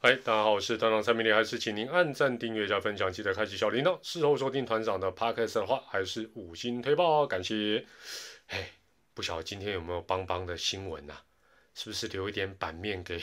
[0.00, 3.98] 嗨，大家好，我是团长蔡明礼，还是请您按赞、订阅加分享，记得开启小铃铛。
[4.00, 7.84] 事后收听团长的 podcast 的话，还是五星推爆，感谢。
[8.46, 8.70] 哎，
[9.12, 11.14] 不晓得今天有没有邦邦的新闻呐？
[11.74, 13.20] 是不是留一点版面给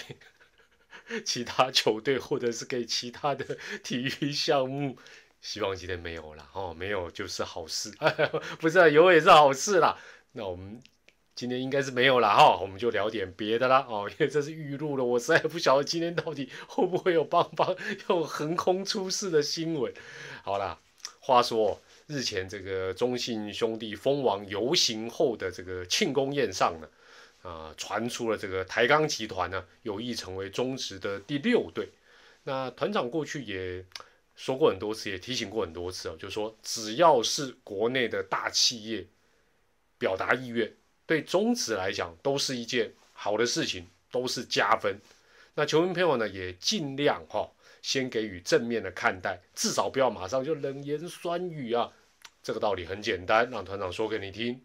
[1.24, 4.98] 其他球队，或者是给其他的体育项目？
[5.40, 7.90] 希望今天没有了哦，没有就是好事，
[8.60, 9.98] 不是啊有也是好事啦。
[10.34, 10.84] 那我们。
[11.36, 17.76] 今天应该是没有了哈，我们就聊点别的啦哦，因为这是预录了，我实在不晓得今天到底会不会有邦邦
[18.08, 19.94] 有横空出世的新闻。
[20.44, 20.80] 好啦，
[21.20, 26.88] 话说日前这个中信兄弟封王游行后的这个庆功宴上呢，
[27.42, 31.90] 啊，传出了这个台钢集团呢有意成为中职的第六队。
[32.44, 33.84] 那团长过去也
[34.38, 39.06] 说过很多次，也提醒过很多次哦，就是说只要是国内的大企业
[39.98, 40.72] 表达意愿。
[41.06, 45.00] 对中职来讲都是一件好的事情，都是加分。
[45.54, 47.50] 那球迷朋友呢，也尽量哈，
[47.82, 51.92] 先给予正面的看待，至少不要马上就冷言酸语啊。
[52.44, 54.62] 这个道理很简单，让团长说给你听。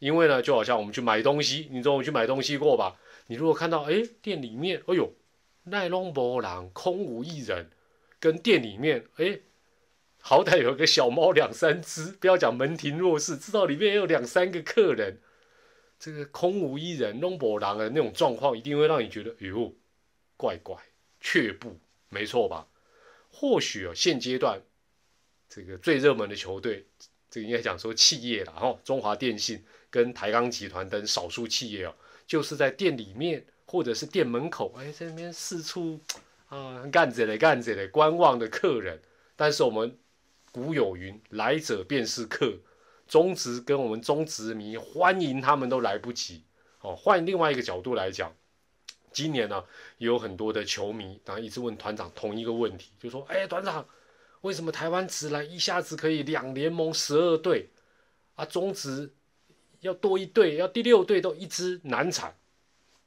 [0.00, 2.96] 因为呢，就好像我们去买东西，你中午去买东西过吧？
[3.28, 5.14] 你如果看到哎店里面，哎呦，
[5.64, 7.70] 奈龙博浪空无一人，
[8.20, 9.40] 跟店里面哎，
[10.20, 15.20] 好歹有个小猫两三只，不要讲门庭若市，至少里面也有两三个客人。
[15.98, 19.74] 这个空无一人、弄波狼的那种状况，一定会让你觉得，哎呦，
[20.36, 20.76] 怪怪，
[21.20, 21.78] 却步，
[22.08, 22.66] 没错吧？
[23.30, 24.60] 或许啊，现阶段
[25.48, 26.84] 这个最热门的球队，
[27.30, 31.94] 这个应该讲说企业了哈，中华电信跟台钢集团等少数企业哦，
[32.26, 35.98] 就是在店里面或者是店门口，哎，在那边四处
[36.48, 39.00] 啊干着嘞，干着嘞，观望的客人。
[39.36, 39.98] 但是我们
[40.52, 42.58] 古有云，来者便是客。
[43.14, 46.42] 中职跟我们中职迷欢迎他们都来不及
[46.80, 46.96] 哦。
[46.96, 48.34] 换另外一个角度来讲，
[49.12, 49.62] 今年呢
[49.98, 53.86] 也有很多的球迷，然后一直问团长同一个问题，就说：“哎，团长，
[54.40, 57.68] 为什么台湾职篮一下子可以两联盟十二队
[58.34, 58.44] 啊？
[58.44, 59.14] 中职
[59.78, 62.36] 要多一队，要第六队都一支难产？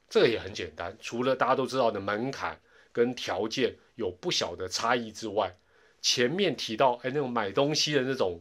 [0.07, 2.57] 这个也很简单，除了大家都知道的门槛
[2.93, 5.53] 跟条件有不小的差异之外，
[5.99, 8.39] 前面提到哎那种买东西的那种。”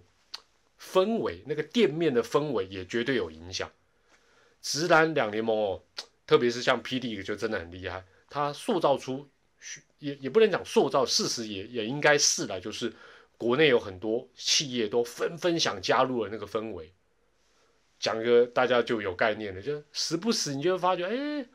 [0.81, 3.71] 氛围，那个店面的氛围也绝对有影响。
[4.63, 5.83] 直男两联盟哦，
[6.27, 9.29] 特别是像 PD 就真的很厉害，他塑造出，
[9.99, 12.93] 也也不能讲塑造，事实也也应该是了，就是
[13.39, 16.93] 国内有很多企业都纷纷想加入了那个氛围。
[18.01, 21.47] 讲个大家就有概念了，就时不时你就会发觉，哎，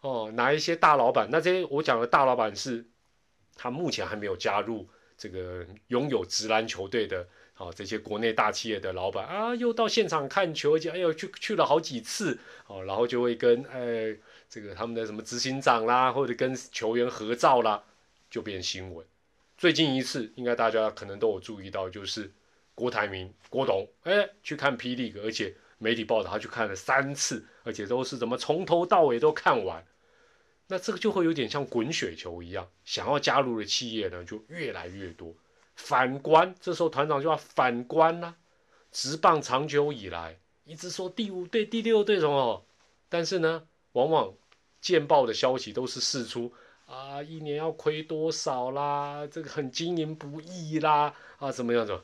[0.00, 2.86] 哦，哪一些大老板，那这些我讲的大老板是，
[3.56, 4.88] 他目前还没有加入
[5.18, 7.28] 这个拥有直篮球队的。
[7.58, 14.16] 哦，这些国内大企业的老板啊，又到现场看球，而且哎呦去去了好几次哦，然后就会跟哎
[14.48, 17.84] 这个他们的什么执行长啦，或者跟球员合照啦，
[18.30, 19.06] 就变新闻。
[19.56, 22.32] 最近一次，应该大家可能都有注意到，就是
[22.74, 29.84] 郭台铭郭董哎去看霹雳，而且媒体报道他去看了三次，而且都是怎么从头到尾都看完。
[30.68, 35.34] 那这个就会有点像滚雪球一样，想要加入的企业呢就越来越多。
[35.74, 38.36] 反观，这时候团长就要反观啦。
[38.90, 42.62] 直棒长久以来一直说第五队、第六队什么，
[43.08, 44.34] 但是呢，往往
[44.82, 46.52] 见报的消息都是事出
[46.84, 51.98] 啊，一年要亏多少啦，这个很经营不易啦，啊，怎么样子？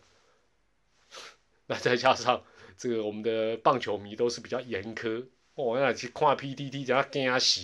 [1.68, 2.42] 那再加上
[2.78, 7.60] 这个我们的棒球迷都是比较严苛，哦，要去看 PDD，就要惊死。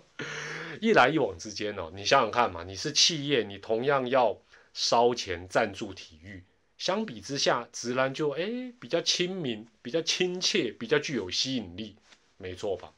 [0.80, 4.38] 一来一往之间哦，你想想看嘛，你是企业，你同样要。
[4.72, 6.44] 烧钱赞助体育，
[6.76, 11.96] 相比之下，直男就哎比较亲民，比较亲切，比较具有吸引力，
[12.36, 12.92] 没错吧？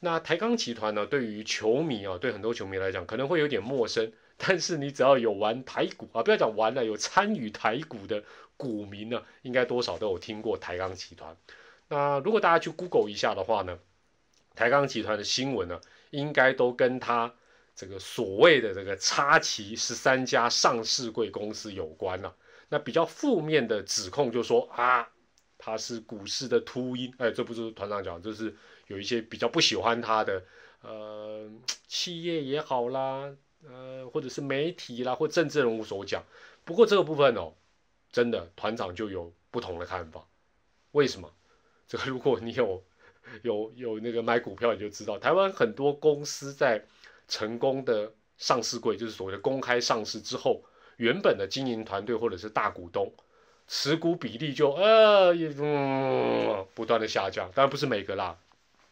[0.00, 1.06] 那台钢集团呢？
[1.06, 8.24] 对于球迷啊，对很多球迷来讲可能会有点陌生，但是你只要有玩台股啊，不要讲玩了，有参与台股的
[8.56, 11.36] 股民呢，应该多少都有听过台钢集团。
[11.88, 13.78] 那如果大家去 Google 一下的话呢，
[14.54, 17.34] 台钢集团的新闻呢，应该都跟他。
[17.76, 22.32] 这个所谓的这个插旗十三家上市贵公司有关了，
[22.68, 25.08] 那比较负面的指控就说啊，
[25.58, 28.54] 他是股市的秃鹰，哎，这不是团长讲，就是
[28.86, 30.44] 有一些比较不喜欢他的，
[30.82, 31.50] 呃，
[31.88, 33.34] 企业也好啦，
[33.66, 36.22] 呃，或者是媒体啦，或政治人物所讲。
[36.64, 37.54] 不过这个部分哦，
[38.12, 40.24] 真的团长就有不同的看法。
[40.92, 41.28] 为什么？
[41.88, 42.84] 这个如果你有
[43.42, 46.86] 有有那个买股票，你就知道，台湾很多公司在。
[47.28, 50.64] 成功的上市柜就是所谓的公开上市之后，
[50.96, 53.12] 原本的经营团队或者是大股东
[53.66, 58.38] 持股比例就呃嗯不断的下降，当然不是每个啦，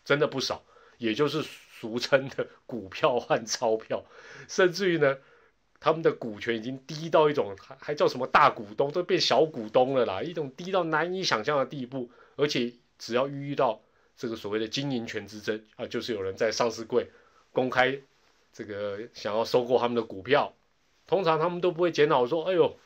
[0.04, 0.62] 真的不少，
[0.98, 4.04] 也就是俗称的股票换钞票，
[4.48, 5.18] 甚至于呢，
[5.78, 12.10] 他们的股权已经低到一种还还叫什么大股东，都变小股东了啦，一种低到难以想象的地步。
[12.36, 13.82] 而且只要遇到
[14.16, 17.10] 这个所谓的经营权之争啊，就是有人在上市柜
[17.52, 18.00] 公开
[18.52, 20.52] 这个想要收购他们的股票，
[21.06, 22.76] 通常他们都不会检讨说，哎呦，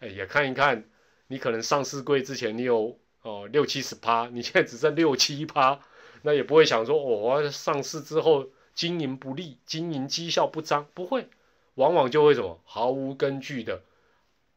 [0.00, 0.84] 哎也看一看，
[1.28, 2.98] 你可能上市柜之前你有。
[3.24, 5.78] 哦，六七十趴，你现在只剩六七趴，
[6.22, 11.28] 那也不会想说，哦，上市之后经营不利，经营绩效不彰，不会，
[11.74, 13.80] 往往就会什么毫无根据的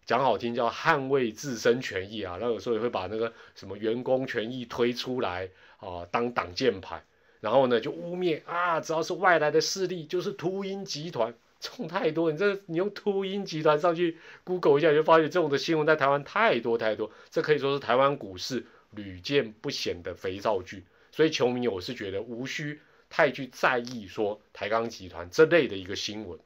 [0.07, 7.05] 讲好听叫捍卫自身权益啊，那有时候也会把那个什么员工权益推出来啊当挡箭牌，
[7.45, 11.35] 然后呢就污蔑啊，只要是外来的势力就是秃鹰集团。
[11.61, 20.85] 种太多，你这你用秃鹰集团上去 Google 一下，就发现这种的新闻在台湾太多太多，这可以说是台湾股市屡见不鲜的肥皂剧。
[21.11, 26.39] 所以球迷，我是觉得无需太去在意说台钢集团这类的一个新闻。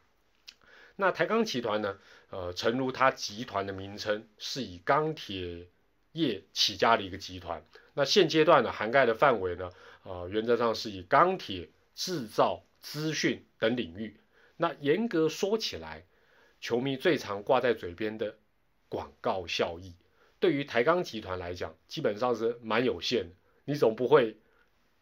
[0.95, 1.97] 那台钢集团呢？
[2.29, 5.65] 呃，诚如它集团的名称，是以钢铁
[6.11, 7.63] 业起家的一个集团。
[7.93, 9.71] 那现阶段呢，涵盖的范围呢，
[10.03, 14.17] 呃，原则上是以钢铁制造、资讯等领域。
[14.57, 16.05] 那严格说起来，
[16.61, 18.35] 球迷最常挂在嘴边的
[18.87, 19.95] 广告效益，
[20.39, 23.35] 对于台钢集团来讲，基本上是蛮有限的。
[23.65, 24.37] 你总不会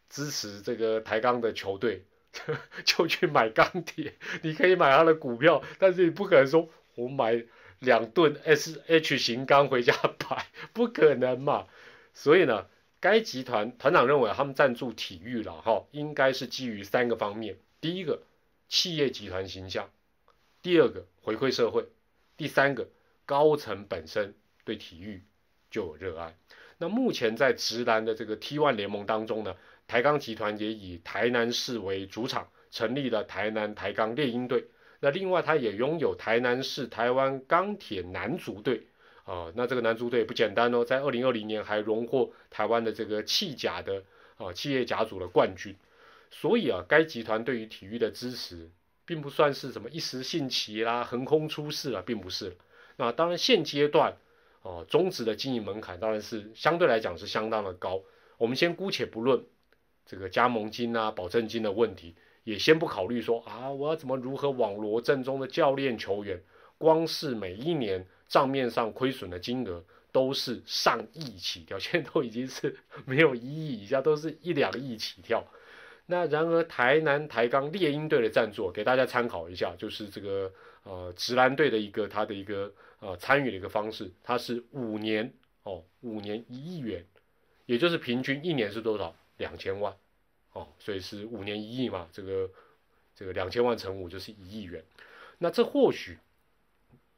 [0.09, 2.05] 支持这个台钢的球队
[2.85, 7.43] 就去买钢铁，你可以买他的股票，但是你不可能说我买
[7.79, 11.67] 两吨 S H 型钢回家 摆，不可能嘛。
[12.13, 12.67] 所以呢，
[12.99, 18.21] 该集团团长认为，他们赞助体育了哈，应该是基于三个方面，第一个。
[18.69, 19.89] 企业集团形象，
[20.61, 21.87] 第二个回馈社会，
[22.35, 22.89] 第三个
[23.25, 24.35] 高层本身
[24.65, 25.23] 对体育
[25.71, 26.35] 就有热爱。
[26.77, 29.55] 那目前在直男的这个 T1 联盟当中呢，
[29.87, 34.65] 台钢集团也以台南市为主场，成立了台南台钢猎鹰队。
[34.99, 38.85] 那另外，它也拥有台南市台湾钢铁男足队
[39.27, 39.51] 啊。
[39.53, 44.01] 那这个男足队也不简单哦，在二零二零年还荣获台湾的这个气甲的
[44.37, 45.75] 啊企业甲组的冠军。
[46.31, 48.69] 所以啊，该集团对于体育的支持，
[49.05, 52.57] 并不算是什么一时兴起啦、横空出世啊，并不是。
[52.97, 54.17] 那当然，现阶段
[54.61, 58.01] 哦，中职的经营门槛当然是相对来讲是相当的高。
[58.37, 59.41] 我们先姑且不论
[60.05, 62.13] 这个加盟金啊、保证金的问题，
[62.43, 66.43] 也先不考虑说啊，我要怎么如何网罗正宗的教练球员，
[66.77, 72.75] 光是每一年账面上亏损的金额都是上亿起跳，现在都已经是
[73.05, 75.45] 没有一亿以下，都是一两亿起跳。
[76.07, 80.51] 那然而，台南台钢猎鹰队的赞助给大家参考一下，就是这个
[80.83, 85.33] 呃直男队的一个他的一个呃参与的一个方式，它是五年
[85.63, 87.05] 哦，五年一亿元，
[87.65, 89.15] 也就是平均一年是多少？
[89.35, 89.93] 两千万
[90.53, 92.49] 哦，所以是五年一亿嘛，这个
[93.13, 94.83] 这个两千万乘五就是一亿元。
[95.37, 96.17] 那这或许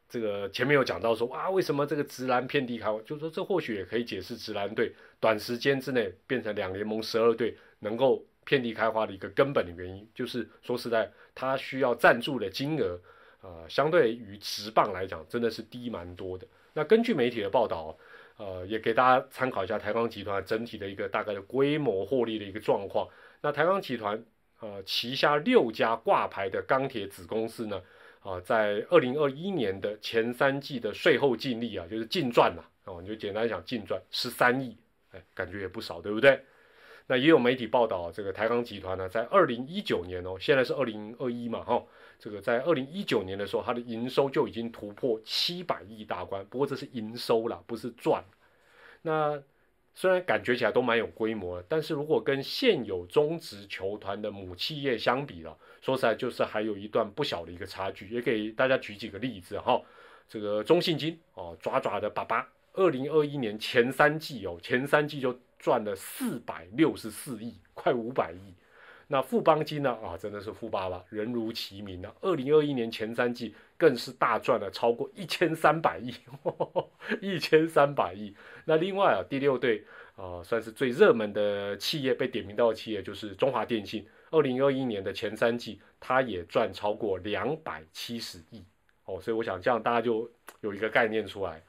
[0.10, 3.00] 这个前面有讲到说啊，为什么这个直男遍地开花？
[3.06, 8.26] 就是说这或许也可以解释直男队短时间之内变成两联盟十二队能够。
[8.46, 13.00] 遍地开花的一个根本的原因，就是说实在，它需要赞助的金额，
[13.42, 16.48] 呃，相对于直棒来讲，真的是低蛮多的。
[16.74, 17.96] 那根据媒体的报道，
[18.38, 23.08] 呃，也给大家参考一下台钢集团整体的一个大概的规模获利的一个状况。
[23.42, 24.20] 那台钢集团，
[24.62, 27.80] 呃，旗下六家挂牌的钢铁子公司呢，
[28.20, 34.78] 啊，在二零二一年的前三季的税后净利啊，就是净赚呐，哦，你就简单讲净赚十三亿，
[35.12, 36.44] 哎，感觉也不少，对不对？
[37.08, 41.84] 那也有媒体报道，这个台钢集团呢，在二零一九年哦，现在是二零二一嘛，哈，
[42.20, 46.46] 这个在二零一九年的时候，它的营收就已经突破七百亿大关。
[46.52, 48.24] 不过这是营收啦，不是赚。
[49.02, 49.42] 那
[49.96, 58.08] 虽然感觉起来都蛮有规模，但是如果跟现有中职球团的母企业相比了，说实在就是还有一段不小的一个差距。
[58.10, 59.82] 也给大家举几个例子哈，
[60.28, 65.38] 这个中信金哦，爪爪的爸爸，二零二一年前三季哦，前三季就。
[65.60, 68.54] 赚了四百六十四亿，快五百亿。
[69.12, 69.92] 那富邦金呢？
[70.04, 72.14] 啊，真的是富爸爸，人如其名啊。
[72.22, 76.14] 二零二一年前三季更是大赚了超过一千三百亿，
[77.20, 78.36] 一千三百亿。
[78.66, 79.84] 那另外啊，第六队
[80.16, 84.08] 啊，算是最热门的企业被点名到的企业就是中华电信。
[84.30, 88.64] 二零二一年的前三季，它也赚超过两百七十亿
[89.06, 89.20] 哦。
[89.20, 90.30] 所以我想这样大家就
[90.62, 91.64] 有一个概念出来。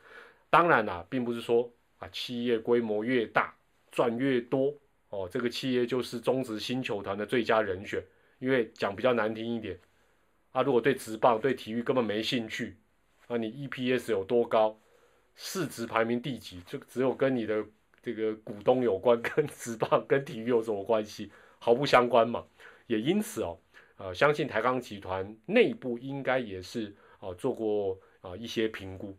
[0.50, 3.54] 当然啦，并不是说啊，企业规模越大。
[3.92, 4.72] 赚越多
[5.10, 8.02] 哦，这个企业就是中职新球团的最佳人选。
[8.38, 9.78] 因为讲比较难听一点，
[10.52, 12.74] 啊，如果对职棒、对体育根本没兴趣，
[13.26, 14.80] 啊，你 EPS 有多高，
[15.36, 17.62] 市值排名第几，就只有跟你的
[18.02, 21.30] 这个股东有关，跟职棒、 跟体育有什么关系？
[21.58, 22.46] 毫不相关嘛。
[22.86, 23.58] 也因此哦，
[23.98, 29.14] 呃，相信台钢集团内部应该也是啊做过啊一些评估。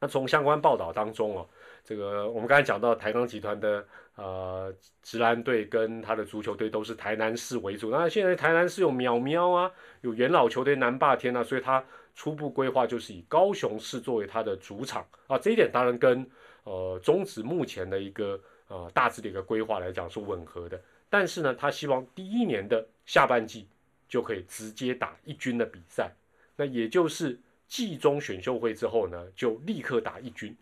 [0.00, 1.46] 那从相关报道当中哦，
[1.84, 7.90] 这个我们刚才讲到台钢集团的呃直篮队跟他的足球队都是台南市为主。
[7.90, 15.38] 那现在台南市有苗苗啊，有元老球队南霸天啊，所以他初步规划就是以高雄市作为他的主场啊。
[15.38, 16.26] 这一点当然跟
[16.64, 20.80] 呃中职目前的一个呃大致的一个规划来讲是吻合的。
[21.10, 23.68] 但是呢，他希望第一年的下半季
[24.08, 26.10] 就可以直接打一军的比赛，
[26.56, 27.38] 那也就是。
[27.70, 30.54] 季中选秀会之后呢，就立刻打一军。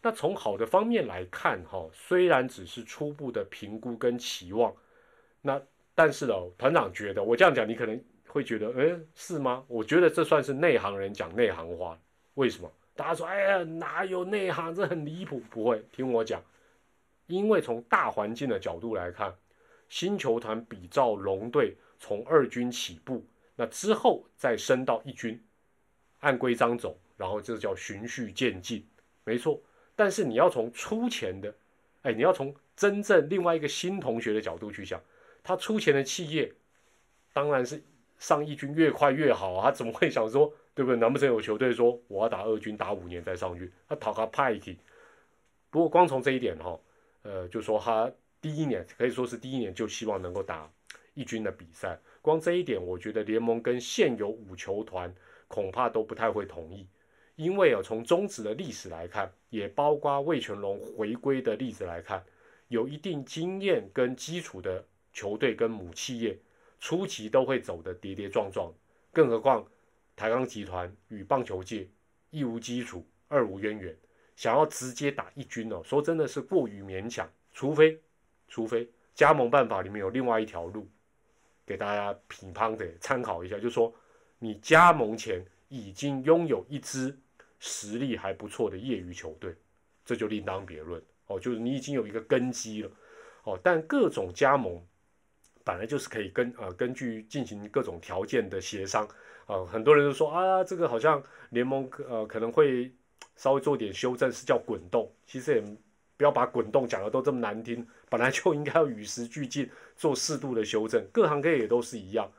[0.00, 4.74] 那从好的方面来看，哈，虽然只是初步的评估跟期望，
[5.42, 5.60] 那
[5.94, 9.62] 但是呢，团长觉得我这样讲，你可能会觉得，哎，是吗？
[9.68, 11.98] 我觉得这算是内行人讲内行话。
[12.34, 12.72] 为什么？
[12.96, 14.74] 大家说，哎呀，哪有内行？
[14.74, 15.42] 这很离谱。
[15.50, 16.42] 不会听我讲，
[17.26, 19.34] 因为从大环境的角度来看，
[19.90, 23.22] 新球团比照龙队从二军起步，
[23.54, 25.38] 那之后再升到一军。
[26.24, 28.82] 按规章走，然后这叫循序渐进，
[29.24, 29.60] 没错。
[29.94, 31.54] 但是你要从出钱的，
[32.00, 34.98] 哎，你要从真正另外一个新同学的角度去想，
[35.42, 36.50] 他出钱的企业，
[37.34, 37.82] 当然是
[38.18, 39.66] 上一军越快越好啊。
[39.66, 40.98] 他怎么会想说，对不对？
[40.98, 43.70] 难不成有球队说我要打二军打五年再上去？
[43.86, 44.78] 他讨个派去。
[45.68, 46.80] 不过光从这一点哈，
[47.20, 50.66] 呃，就说他第一年可以说是第一年就希望能够打
[51.12, 52.00] 一军的比赛。
[52.22, 55.14] 光这一点，我觉得联盟跟现有五球团。
[55.46, 56.86] 恐怕都不太会同意，
[57.36, 62.24] 因为啊，从中止的历史来看，也包括魏全龙回归的例子来看，
[62.68, 66.36] 有一定经验跟基础的球队跟母企业，
[66.80, 68.72] 初期都会走得跌跌撞撞。
[69.12, 69.64] 更何况
[70.16, 71.88] 台钢集团与棒球界
[72.30, 73.96] 一无基础，二无渊源，
[74.34, 77.28] 想要直接打一军哦，说真的是过于勉强。
[77.52, 78.00] 除非，
[78.48, 80.88] 除非加盟办法里面有另外一条路，
[81.64, 83.94] 给大家评判的参考一下，就说。
[84.38, 87.16] 你加盟前已经拥有一支
[87.58, 89.54] 实力还不错的业余球队，
[90.04, 91.40] 这就另当别论哦。
[91.40, 92.90] 就是你已经有一个根基了
[93.44, 93.58] 哦。
[93.62, 94.80] 但各种加盟
[95.64, 99.08] 本来就是可以根呃根据进行各种条件的协商
[99.46, 99.64] 啊。
[99.64, 102.92] 很多人都说啊，这个好像联盟呃可能会
[103.36, 105.10] 稍微做点修正，是叫滚动。
[105.26, 105.60] 其实也
[106.16, 111.02] 不要把滚动讲的都这么难听，本来就应该要与时俱进，做适度的修正。
[111.10, 112.30] 各行各业也都是一样。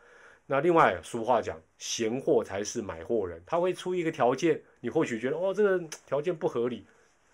[0.48, 3.42] 那另外，俗话讲，闲货才是买货人。
[3.46, 6.86] 他会出一个条件，你或许觉得哦，这个条件不合理，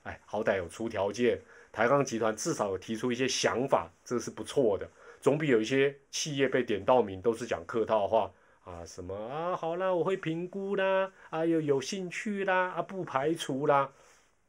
[0.04, 1.42] 哎，好歹有出条件。
[1.74, 4.90] 台钢集团至少有提出一些想法，这是不错的，
[5.22, 8.32] 总比有一些企业被点到名都是讲客套话
[8.64, 13.90] 啊，什么啊，好啦，我会评估啦，啊，有有兴趣啦，啊，不排除啦，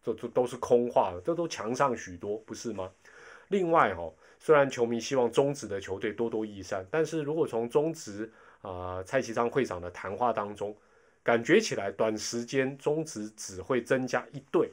[0.03, 2.91] 这这都是空话，这都强上许多，不是吗？
[3.49, 8.31] 另外哦，虽然球迷希望中职的球队多多益善，但是如果从中职
[8.63, 10.75] 啊，蔡其昌会长的谈话当中，
[11.23, 14.71] 感觉起来短时间中职只会增加一队，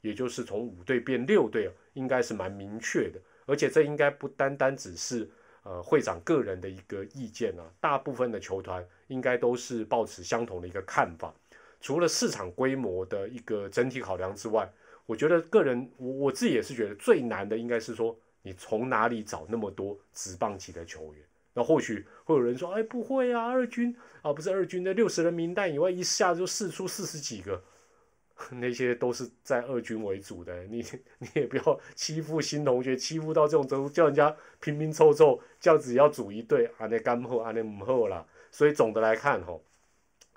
[0.00, 3.20] 也就是从五队变六队应该是蛮明确的。
[3.46, 5.26] 而且这应该不单单只是
[5.62, 11.32] 呃会长个人的一个意见啊，大部分的球团应该都是抱持相同的一个看法。
[11.80, 14.68] 除了市场规模的一个整体考量之外，
[15.06, 21.22] 我觉得个人我我自己也是觉得最难的应该是说，你从哪里找那么多职棒级的球员？
[21.58, 27.60] 那或许会有人说：“哎，不会啊，二军啊，不是二军的六十人名单以外，一下子就试出四十几个，
[28.60, 30.62] 那些都是在二军为主的。
[30.66, 30.84] 你
[31.18, 38.24] 你也不要欺负新同学，欺负到这种程度，叫人家拼拼凑凑，叫只要组一队，啊，那干后啊，那母后啦。
[38.52, 39.60] 所以总的来看，吼，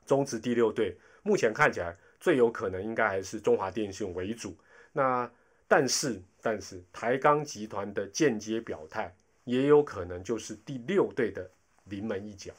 [0.03, 4.57] 中职第六队目前看起来最有可能应该还是中华电信为主。
[4.91, 5.31] 那
[5.67, 9.15] 但是但是台钢集团的间接表态。
[9.51, 11.51] 也有可能就是第六队的
[11.83, 12.53] 临门一脚，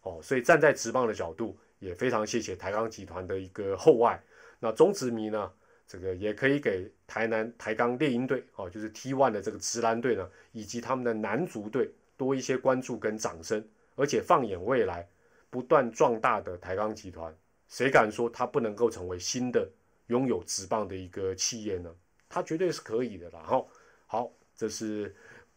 [0.00, 4.18] 哦，所以站在职棒的角度，也非常谢谢台钢集团的一个厚爱。
[4.58, 5.52] 那中职迷呢，
[5.86, 13.62] 这个也可以给台南台钢猎鹰队，哦，就是 T1 的这个直男队呢，以及他们的男足队多一些关注跟掌声。
[13.96, 15.06] 而且放眼未来，
[15.50, 17.32] 不断壮大的台钢集团，
[17.68, 19.70] 谁敢说它不能够成为新的
[20.06, 21.94] 拥有职棒的一个企业呢？
[22.28, 23.40] 它绝对是可以的啦。
[23.40, 23.64] 哈，
[24.06, 25.14] 好，这是。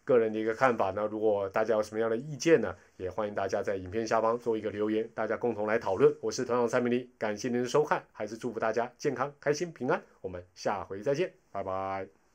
[0.07, 6.15] 个人的一个看法呢，如果大家有什么样的意见呢，也欢迎大家在影片下方做一个留言，大家共同来讨论。
[6.21, 10.01] 我是团长蔡明礼，感谢您的收看，还是祝福大家健康、开心、平安。
[10.21, 12.26] 我们下回再见，拜拜。